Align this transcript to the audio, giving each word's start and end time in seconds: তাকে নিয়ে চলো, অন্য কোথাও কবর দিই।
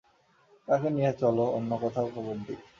তাকে 0.67 0.87
নিয়ে 0.95 1.11
চলো, 1.21 1.43
অন্য 1.57 1.71
কোথাও 1.83 2.07
কবর 2.15 2.37
দিই। 2.45 2.59